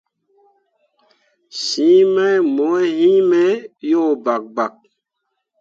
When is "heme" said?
2.97-3.43